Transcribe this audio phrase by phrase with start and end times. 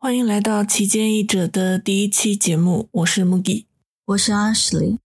[0.00, 3.64] 欢迎来到旗舰译者的第一期节目，我是 Mugi，
[4.06, 4.98] 我是 Ashley。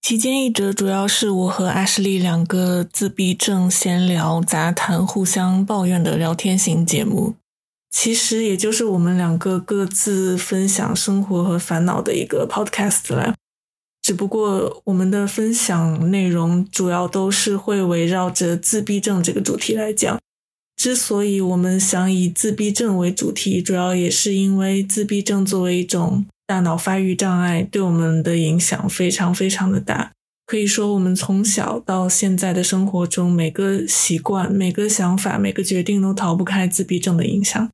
[0.00, 7.34] 旗舰译者主要是我和 Ashley 两个自闭症闲聊杂谈、互相抱怨的聊天型节目。
[7.90, 13.34] 其实也就是我们两个各自分享生活和烦恼的一个 podcast 了。
[14.00, 20.16] 只不过我们的分享内容主要都是会围绕着自闭症这个主题来讲。
[20.78, 30.12] 之所以我们想以自闭症为主题，主要也是因为自闭症作为一种大脑发育障碍，对我们的影响非常非常的大。
[30.46, 37.68] 可以说，我们从小到现在的生活中，每个习惯、每个想法、每个决定都逃不开自闭症的影响。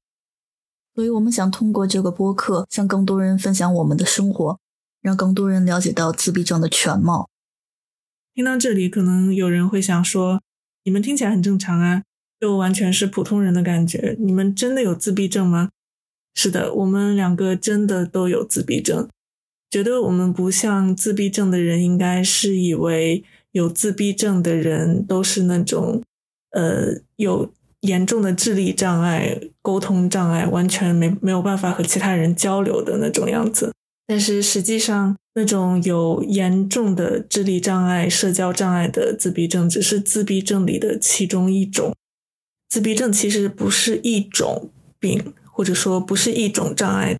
[0.94, 4.58] 所以，我们想通过这个播客，向更多人分享我们的生活，
[5.02, 7.28] 让更多人了解到自闭症的全貌。
[8.34, 10.40] 听到这里，可能有人会想说
[10.84, 12.02] ：“你们听起来很正常啊。”
[12.44, 14.14] 就完全是普通人的感觉。
[14.20, 15.70] 你们真的有自闭症吗？
[16.34, 19.08] 是的，我们两个真的都有自闭症。
[19.70, 26.02] 觉得我们不像自闭症的人，应该是以为有自闭症的人都是那种，
[26.50, 27.50] 呃，有
[27.80, 33.72] 严重的智力障碍、沟通障碍，完全没没有办法和其他人交流的那种样子。
[34.06, 41.94] 但是实际上，那种有严重的智力障碍、社交障碍的自闭症，只是自闭症里的其中一种。
[42.68, 47.16] 自闭症其实不是一种病，或者说不是一种障碍，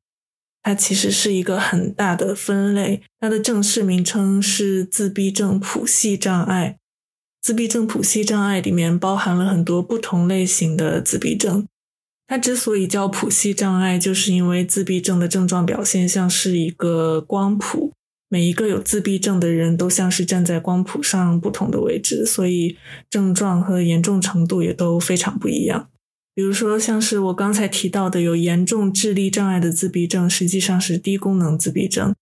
[0.62, 3.02] 它其实是一个很大的分类。
[3.20, 6.78] 它的正式名称是自闭症谱系障碍。
[7.40, 11.66] 自闭症谱系障碍里面包含了很多不同类型的自闭症。
[12.26, 17.92] 它之所以叫谱系障碍，就是因为自闭症的症状表现像是一个光谱。
[18.34, 22.76] 每一个有自闭症的人都像是站在光谱上不同的位置，所以
[23.08, 25.88] 症状和严重程度也都非常不一样。
[26.34, 32.12] 比如说，像是我刚才提到的有严重智力障碍的自闭症，实际上是低功能自闭症；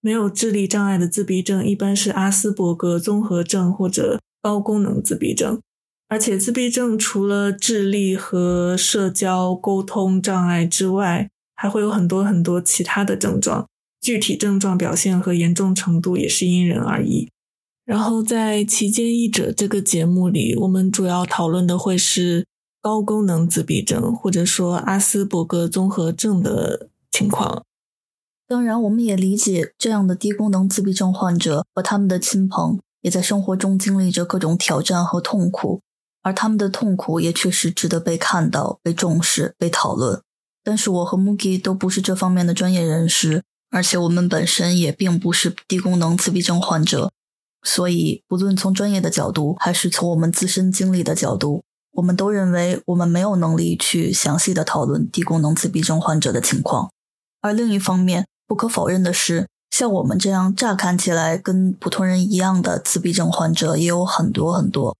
[0.00, 5.60] 没有智力障碍的自闭症，一般是阿斯伯格综合症或者高功能自闭症。
[6.08, 13.66] 而且，自闭症除了智力和社交沟通障碍之外，还会有很多很多其他的症状。
[14.00, 17.28] 具体症状表现和严重程度也是因人而异。
[17.84, 22.46] 然后在期间译者这个节目里，我们主要讨论的会是
[22.82, 27.64] 高功能自闭症或者说阿斯伯格综合症的情况。
[28.46, 35.80] 当然，我们也理解这样的低功能自闭症患者和他们的亲朋也在生活中经历着各种挑战和痛苦，
[36.22, 40.20] 而他们的痛苦也确实值得被看到、被重视、被讨论。
[40.62, 43.42] 但是，我和 Mugi 都不是这方面的专业人士。
[43.70, 47.10] 而且我们本身也并不是低功能自闭症患者，
[47.62, 51.62] 所以不论从专业的角度，还是从我们自身经历的角度，
[51.92, 56.90] 我们都认为我们没有能力去详细的讨论低功能自闭症患者的情况。
[57.40, 64.96] 而另一方面，不可否认的是，像我们这样乍看起来跟普通人一样的自闭症患者也有很多很多。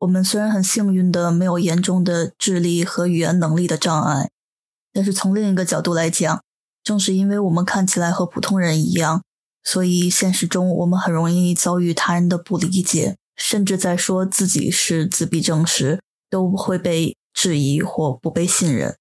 [0.00, 4.30] 我们虽然很幸运的没有严重的智力和语言能力的障碍，
[4.92, 6.40] 但是从另一个角度来讲，
[6.88, 9.22] 正是因为我们看起来和普通人一样，
[9.62, 16.00] 所以现实中我们很容易遭遇他人的不理解，甚至在说自己是自闭症时，
[16.30, 18.96] 都会被质疑或不被信任。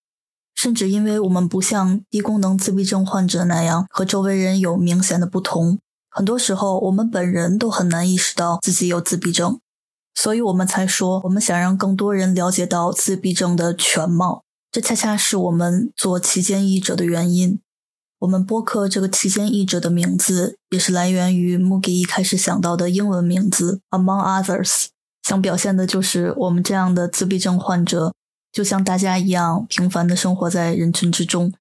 [0.54, 9.62] 甚至因为我们不像低功能自闭症患者那样和周围人有明显的不同，很多时候我们本人都很难意识到自己有自闭症，
[10.14, 14.44] 所以我们才说我们想让更多人了解到自闭症的全貌。
[14.70, 17.62] 这恰恰是我们做期间译者的原因。
[18.20, 24.88] 我们播客这个期间译者的名字也是来源于 Mugi 一开始想到的英文名字 Among Others，
[25.22, 28.14] 想表现的就是我们这样的自闭症患者，
[28.52, 31.54] 就像大家一样平凡的生活在人群之中，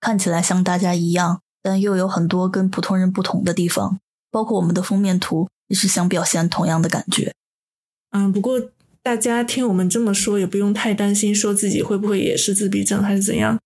[0.00, 3.98] 看起来像大家一样，但又有很多跟普通人不同的地方。
[4.30, 7.32] 包括我们的封面图也是想表现同样的感觉。
[8.10, 8.60] 嗯，不过
[9.02, 13.58] 大家听我们这么说，也不用太担心，说自己会不会也是自闭症还是怎样。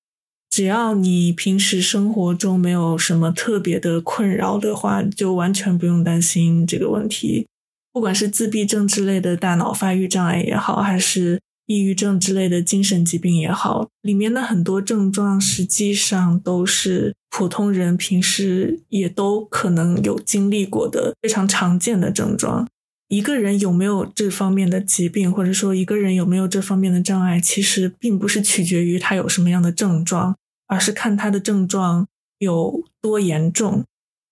[0.51, 7.47] 只要你平时生活中没有什么特别的困扰的话，就完全不用担心这个问题。
[7.93, 22.67] 不管是自闭症之类的大脑发育障碍也好，还是抑郁症之类的精神疾病也好，里面的很多症状实际上都是普通人平时也都可能有经历过的非常常见的症状。
[23.11, 30.35] 一个人有没有这方面的疾病，或者说一个人有没有这方面的障碍，其实并不是取决于他有什么样的症状。
[30.73, 32.07] 而是看他的症状
[32.39, 33.85] 有多严重，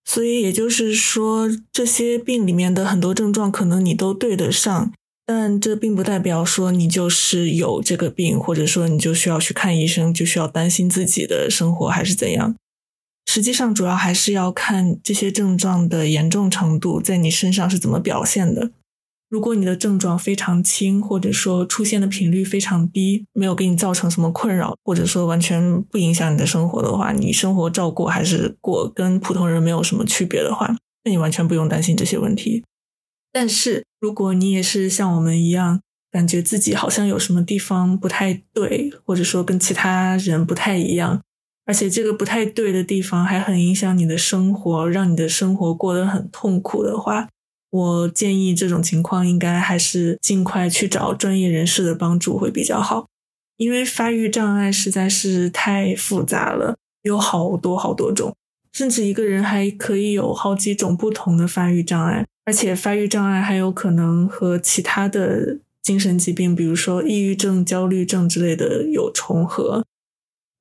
[0.04, 4.92] 所以也就是说，这些病里面的很多症状可能你都对得上，
[5.26, 12.54] 但这并不代表说你就是有这个病，或者说你就需要去看医生，就需要担心自己的生活还是怎样。
[13.30, 18.70] 实际上，主要还是要看这些症状的严重程度在你身上是怎么表现的。
[19.28, 30.74] 如果你的症状非常轻，或者说出现的频率非常低，没有给你造成什么困扰，或者说完全不影响你的生活的话，你生活照过还是过，跟普通人没有什么区别的话，
[31.04, 32.64] 那你完全不用担心这些问题。
[33.30, 41.20] 但是，如果你也是像我们一样，感觉自己好像有什么地方不太对，或者说跟其他人不太一样，
[41.68, 47.28] 而且这个不太对的地方还很影响你的生活，让你的生活过得很痛苦的话，
[47.70, 53.06] 我建议这种情况应该还是尽快去找专业人士的帮助会比较好，
[53.58, 58.34] 因为发育障碍实在是太复杂了，有好多好多种，
[58.72, 69.84] 甚至一个人还可以有好几种不同的发育障碍，而且发育障碍还有可能和其他的精神疾病，比如说抑郁症、焦虑症之类的有重合。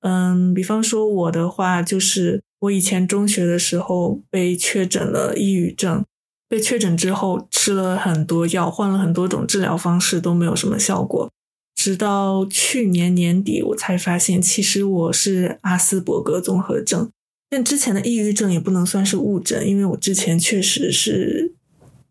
[0.02, 6.06] 嗯，比方说我的话，就是我以前中学的时候被确诊了抑郁症，
[6.48, 11.30] 被确诊之后吃了很多药，换了很多种治疗方式都没有什么效果，
[11.76, 17.10] 直到去年年底我才发现，其实我是阿斯伯格综合症。
[17.50, 21.56] 但之前的抑郁症也不能算是误诊，因为我之前确实是，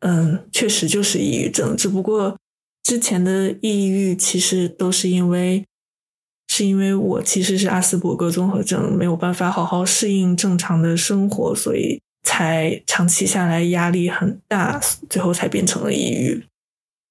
[0.01, 2.37] 嗯，确实就是抑郁症，只不过
[2.83, 5.65] 之前的抑郁其实都是因为。
[6.57, 14.81] 是因为我其实是阿斯伯格综合症，没有办法好好适应正常的生活，所以才长期下来压力很大，
[15.11, 16.47] 最后才变成了抑郁。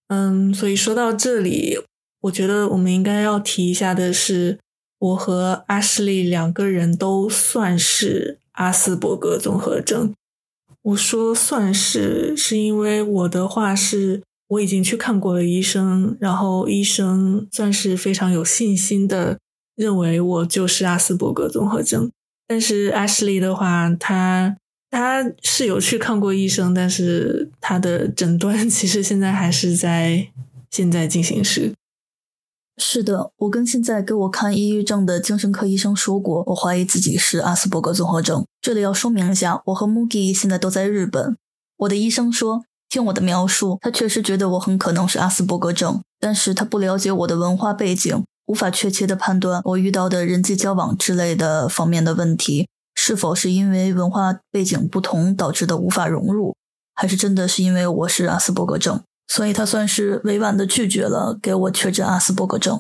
[0.08, 1.78] 嗯，所以说到这里，
[2.22, 4.58] 我觉得我们应该要提一下的是，
[4.98, 10.12] 我和阿什利两个人都算是阿斯伯格综合症。
[10.82, 14.24] 我说算是，是因为我的话是。
[14.48, 19.40] 我已经去看过了医生，然后医生算是非常有信心的
[19.76, 22.12] 认为我就是阿斯伯格综合症。
[22.48, 24.56] 但是 Ashley 的话，他
[24.92, 30.28] 他是有去看过医生，但是他的诊断 其实现在还是在
[30.70, 31.74] 现在进行时。
[32.78, 38.46] 是的，我跟现在给我看抑郁症的精神科医生说过，我怀疑自己是阿斯伯格综合症。
[38.62, 41.36] 这里要说明一下，我和 Mugi 现在都在日本。
[41.78, 42.64] 我的医生说。
[42.96, 56.56] 听我的描述，他确实觉得我很可能是阿斯伯格症，但是他不了解我的文化背景，无法确切的判断我遇到的人际交往之类的方面的问题是否是因为文化背景不同导致的无法融入，
[56.94, 62.80] 还是真的是因为我是阿斯伯格症，所以他算是委婉的拒绝了给我确诊阿斯伯格症。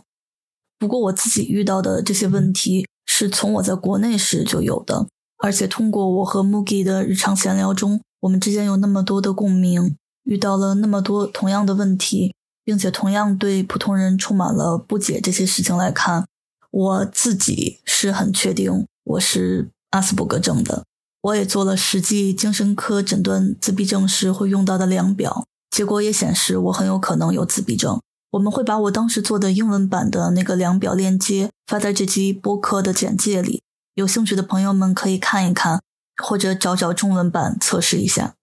[0.79, 5.07] 不过我自己遇到的这些问题是从我在国内时就有的，
[5.43, 7.99] 而且通过我和 Mugi 的日常闲聊中。
[8.21, 15.19] 我们之间有那么多的共鸣，遇到了那么多同样的问题，并且同样对普通人充满了不解。
[15.19, 16.27] 这些事情来看，
[16.69, 20.83] 我自己是很确定我是阿斯伯格症的。
[21.21, 27.99] 我也做了实际精神科诊断自闭症时会用到的量表，结果也显示我很有可能有自闭症。
[28.31, 33.63] 我们会把我当时做的英文版的那个量表链接发在这期播客的简介里，
[33.93, 35.81] 有兴趣的朋友们可以看一看。
[36.23, 38.35] 或者找找中文版测试一下。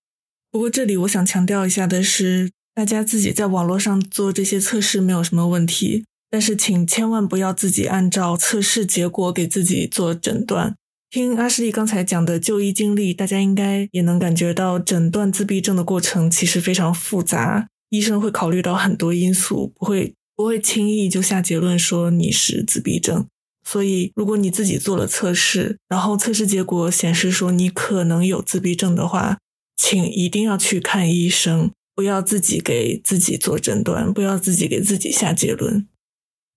[0.53, 10.77] 不过这里我想强调一下的是，大家自己在网络上做这些测试没有什么问题，但是请千万不要自己按照测试结果给自己做诊断。
[11.09, 23.27] 听阿什利刚才讲的就医经历，大家应该也能感觉到，诊断自闭症的过程其实非常复杂，医生会考虑到很多因素，不会不会轻易就下结论说你是自闭症。
[23.65, 29.39] 所以，如果你自己做了测试，然后测试结果显示说你可能有自闭症的话，
[29.84, 35.89] 请一定要去看医生，不要自己给自己做诊断，不要自己给自己下结论。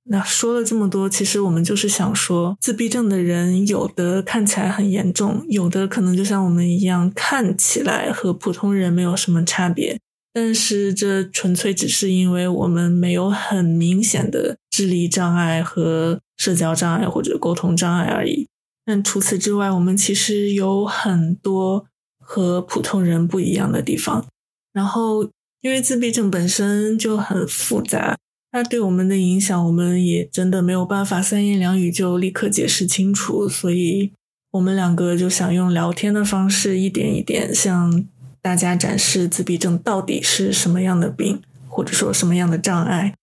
[0.04, 10.00] 那说了这么多，其实我们就是想说，自闭症的人有的看起来很严重，有的可能就像我们一样，看起来和普通人没有什么差别。
[10.32, 18.48] 但是这纯粹只是因为我们没有很明显的智力障碍和社交障碍或者沟通障碍而已。
[18.86, 21.88] 但除此之外，我们其实有很多
[22.28, 24.26] 和普通人不一样的地方。
[24.74, 25.30] 然后，
[25.62, 28.18] 因为自闭症本身就很复杂，
[28.52, 33.48] 它对我们的影响，我们也真的没有办法三言两语就立刻解释清楚。
[33.48, 34.12] 所以，
[34.52, 38.06] 我们两个就想用聊天的方式，一点一点向。
[38.42, 43.16] 大家展示自闭症到底是什么样的病，或者说什么样的障碍？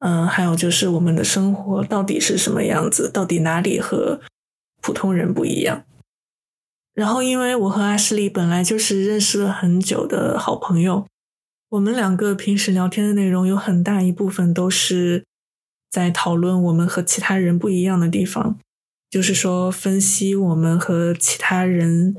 [0.00, 3.10] 嗯，还有就是我们的生活到底是什么样子？
[3.10, 4.20] 到底哪里和
[4.82, 5.84] 普通人不一样？
[6.94, 11.06] 然后，因为我和阿什利本来就是认识了很久的好朋友，
[11.70, 15.24] 我们两个平时聊天的内容有很大一部分都是
[15.90, 18.58] 在讨论我们和其他人不一样的地方，
[19.08, 22.14] 就是说分析我们和其他人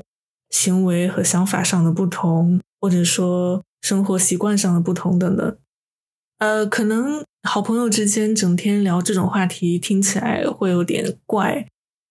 [0.50, 5.56] 行为和想法上的不同，或者说生活习惯上的不同等等。
[6.38, 11.68] 呃，可能好朋友之间整天聊这种话题听起来会有点怪，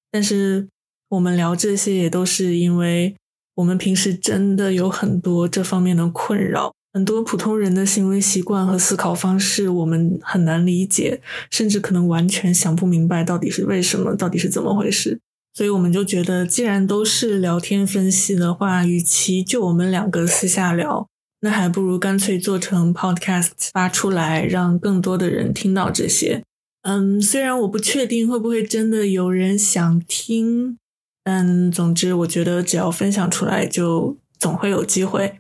[0.10, 0.70] 但是
[1.13, 3.15] 我们聊这些也都是因为
[3.55, 6.74] 我们平时真的有很多这方面的困扰。
[6.91, 15.20] 很多普通人的行为习惯和思考方式，我们很难理解，甚至可能完全想不明白到底是为什么，到底是怎么回事。
[15.55, 21.08] 所以我们就觉得，既然都是聊天分析的话，与其就我们两个私下聊，
[21.41, 26.43] 那还不如干脆做成 podcast 发出来，让更多的人听到这些。
[26.84, 30.77] 嗯，虽然我不确定会不会真的有人想听，
[31.24, 35.39] 但总之，我觉得只要分享出来，就总会有机会。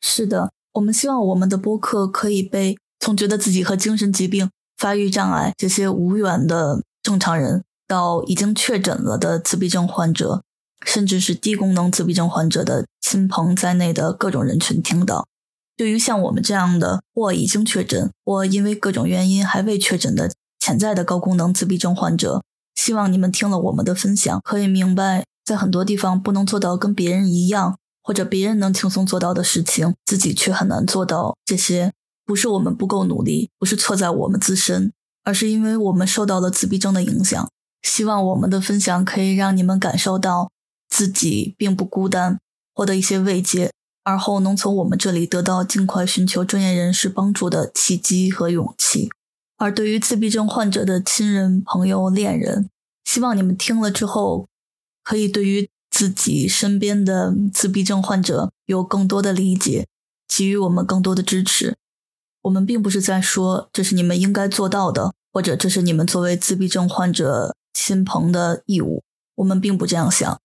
[0.00, 10.42] 是的，我们希望我们的播客可以被从觉得自己和精神疾病、发育障碍这些无缘的正常人，到已经确诊了的自闭症患者，
[10.86, 15.26] 甚至是低功能自闭症患者的亲朋在内的各种人群听到。
[15.76, 22.42] 对于像我们这样的或已经确诊或因为各种原因还未确诊的潜在的高功能自闭症患者，
[22.80, 27.76] 希望你们听了我们的分享，可以明白，在很多地方不能做到跟别人一样。
[28.02, 31.36] 或者别人能轻松做到的事情，自己却很难做到。
[31.44, 31.92] 这些
[32.24, 34.90] 不是我们不够努力，不是错在我们自身，
[35.22, 37.48] 而是因为我们受到了自闭症的影响。
[37.82, 40.50] 希望我们的分享可以让你们感受到
[40.88, 42.38] 自己并不孤单，
[42.74, 43.70] 获得一些慰藉，
[44.02, 49.10] 而后能从我们这里得到尽快寻求专业人士帮助的契机和勇气。
[49.60, 52.68] 而对于自闭症患者的亲人、朋友、恋人，
[53.04, 54.48] 希望你们听了之后，
[55.04, 55.70] 可以对于。
[55.92, 59.88] 自己身边的自闭症患者有更多的理解，
[60.28, 61.76] 给予我们更多的支持。
[62.42, 69.02] 我们并不是在说这是你们应该做到的，或者这是你们作为自闭症患者亲朋的义务。
[69.34, 70.40] 我们并不这样想。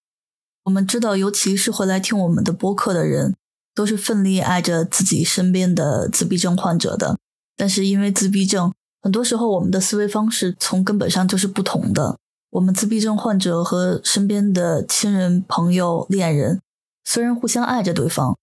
[0.63, 3.35] 我们知道，尤其是会来听我们的播客的人，
[3.75, 7.19] 都是奋力爱着自己身边的自闭症患者的。
[7.55, 8.73] 但是因为自闭症，
[9.05, 12.17] 很多时候我们的思维方式从根本上就是不同的。
[12.49, 16.59] 我们自闭症患者和身边的亲人、朋友、恋人，
[17.03, 18.35] 虽然互相爱着对方，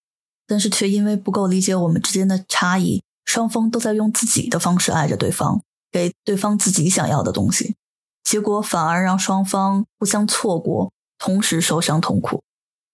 [0.47, 7.75] 但是却因为不够理解我们之间的差异，双方都在用自己的方式爱着对方，给对方自己想要的东西，
[8.23, 12.41] 结果反而让双方互相错过，同时受伤痛苦。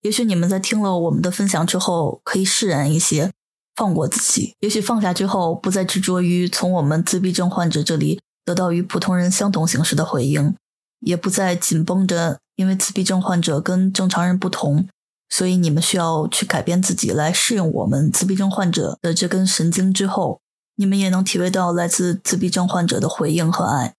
[0.01, 3.31] 也许你们在听了我们的分享之后，可以释然一些，
[3.79, 4.53] 放过自己。
[4.59, 10.53] 也许放下之后，不再执着于从我们自闭症患者这里得到与普通人相同形式的回应。
[11.00, 14.86] 也不再紧绷着，因为自闭症患者跟正常人不同，
[15.29, 19.93] 所以你们需要去改变自己来适应我们自闭症患者的这根神经。
[19.93, 20.41] 之后，
[20.75, 23.93] 你们也能体会到来自自闭症患者的回应和爱。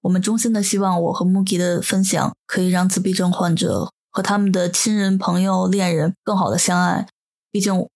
[0.00, 7.06] 我们衷心的希望，我和 Mugi 的分享可以让自闭症患者和他们的亲人、朋友、恋人更好的相爱。
[7.50, 7.86] 毕竟，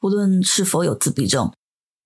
[0.00, 1.52] 无论是否有自闭症，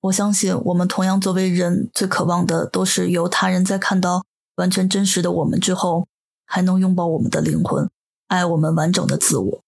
[0.02, 4.24] 我相信我们同样作为人，最渴望的都是由他人在看到。
[4.56, 6.06] 完全真实的我们之后，
[6.44, 7.88] 还能拥抱我们的灵魂，
[8.26, 9.62] 爱我们完整的自我。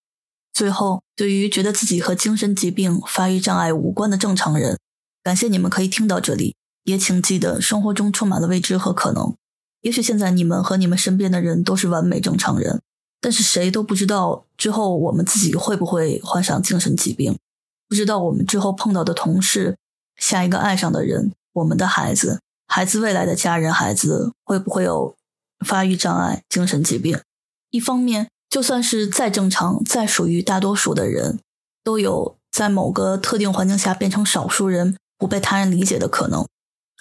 [0.53, 4.79] 最后，对于觉得自己和精神疾病、发育障碍无关的正常人，
[5.23, 6.57] 感谢你们可以听到这里。
[6.85, 9.35] 也请记得，生活中充满了未知和可能。
[9.81, 12.83] 也许现在你们和你们身边的人都是完美正常人，
[13.19, 17.39] 但是谁都不知道之后我们自己会不会患上精神疾病，
[17.93, 19.77] 不知道我们之后碰到的同事、
[20.17, 22.41] 下一个爱上的人、我们的孩子。
[22.67, 25.15] 孩子未来的家人，孩子会不会有
[25.67, 27.21] 发育障碍、精神疾病？
[27.69, 31.39] 一方面，就算是再正常、再属于大多数的人，
[31.85, 36.47] 都有在某个特定环境下变成少数人、不被他人理解的可能；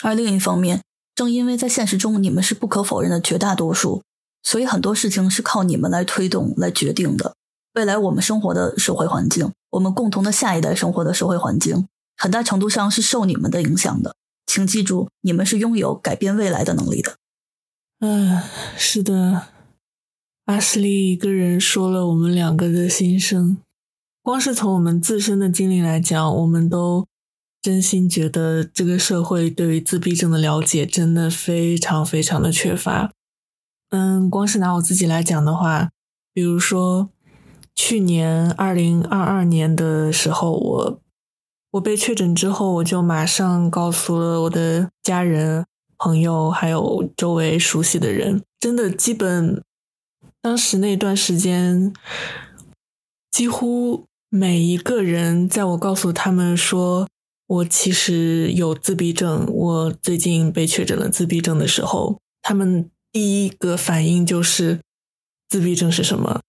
[0.03, 0.81] 而另一方面，
[1.15, 4.03] 正因为在现实中你们是不可否认的绝大多数，
[4.43, 7.33] 所以很多事情是靠你们来推动、来决定的。
[7.75, 14.15] 未来我们生活的社会环境，我们共同的下一代生活的社会环境，很大程度上是受你们的影响的。
[14.45, 17.15] 请记住，你们是拥有改变未来的能力的。
[17.99, 18.41] 嗯，
[18.77, 19.47] 是的，
[20.45, 23.57] 阿斯利一个人说了我们两个的心声。
[24.21, 27.07] 光是从我们自身的经历来讲，我们都
[27.61, 33.11] 真心觉得这个社会对于自闭症的了解真的非常非常的缺乏。
[33.89, 35.89] 嗯，光是拿我自己来讲的话，
[36.33, 37.09] 比如说
[37.75, 41.01] 去年二零二二年的时候，我。
[41.75, 45.65] 我被确诊之后，我就马上告诉了我的家人、
[45.97, 48.43] 朋友，还有周围熟悉的人。
[48.59, 49.63] 真的，基本
[50.41, 51.93] 当时那段时间，
[53.31, 57.07] 几乎每一个人在我告诉他们说
[57.47, 64.81] 我其实有自闭症，我最近被确诊了自闭症的时候，他们第一个反应就是
[65.47, 66.41] 自闭症是什么？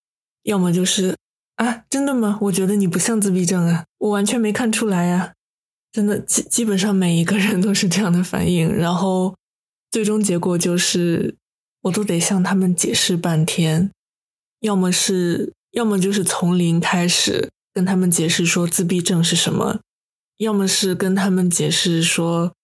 [0.43, 1.17] 要么就是
[1.57, 2.39] 啊，真的吗？
[2.43, 5.35] 我觉得你不像自闭症啊，我完全没看出来呀。
[5.93, 9.37] 真的基基本上每一个人都是这样的反应，然后
[9.91, 11.37] 最终结果就是
[11.83, 13.91] 我都得向他们解释半天，
[14.61, 19.81] 要么是要么就是从零开始跟他们解释说自闭症是什么，
[20.39, 22.55] 要么是跟他们解释说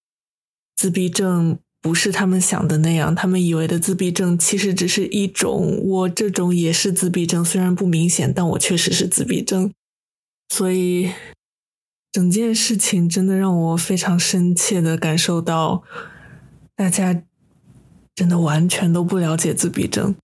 [0.75, 1.59] 自闭症
[1.89, 9.73] 不是他们想的那样，他们以为的自闭症其实只是一种我这种也是自闭症，虽然不明显，但我确实是自闭症，
[10.51, 11.13] 所以。
[12.11, 15.85] 整件事情真的让我非常深切的感受到，
[16.75, 17.23] 大家
[18.15, 20.17] 真的完全都不了解自闭症。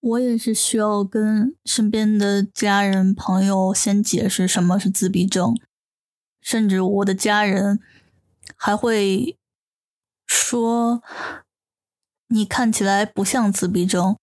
[0.00, 5.54] 我也是需要跟身边的家人朋友先解释什么是自闭症，
[6.42, 7.80] 甚至我的家人
[8.54, 9.36] 还会
[10.34, 11.00] 说
[12.28, 14.16] 你看起来不像自闭症，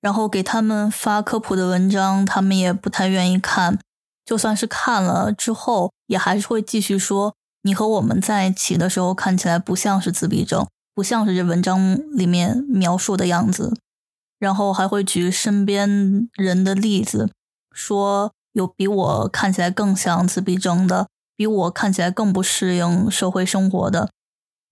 [0.00, 3.78] 然后给他们发科普的文章，他们也不太愿意看。
[4.24, 13.76] 就算是看了之后，也还是会继续说你和我们在一起的时候看起来不像是自闭症，不像是这文章里面描述的样子。
[14.38, 17.30] 然后还会举身边人的例子，
[17.72, 24.10] 说有比我看起来更像自闭症的，比我看起来更不适应社会生活的，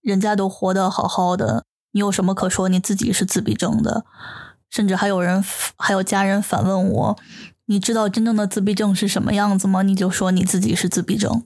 [0.01, 4.05] 人家都活得好好的，你有什么可说你自己是自闭症的？
[4.71, 5.45] 甚至还有人，
[5.77, 7.19] 还有家人反问我。
[7.67, 9.83] 你知道真正的自闭症是什么样子吗？
[9.83, 11.45] 你就说你自己是自闭症，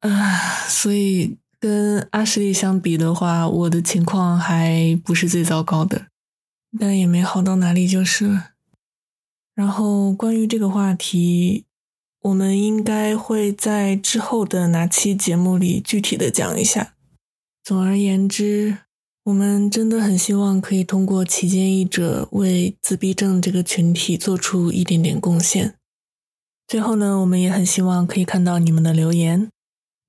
[0.00, 6.06] 啊，所以跟阿什利相比的话，我的情况还不是最糟糕的，
[6.78, 8.42] 但也没好到哪里就是。
[9.56, 11.66] 然后关于这个话题，
[12.22, 16.94] 我们应该会在之后的哪期节目里具体的讲一下。
[17.62, 18.78] 总而言之。
[19.24, 25.74] 我们真的很希望可以通过旗舰译者为自闭症这个群体做出一点点贡献。
[26.66, 29.50] 最后呢，我们也很希望可以看到你们的留言，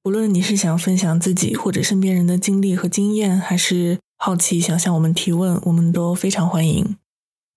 [0.05, 6.95] 无论你是想分享自己或者身边人的经历和经验，还是好奇想向我们提问，我们都非常欢迎。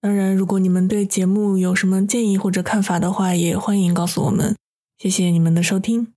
[0.00, 4.56] 当然，如果你们对节目有什么建议或者看法的话，也欢迎告诉我们。
[4.98, 6.08] 谢谢你们的收听。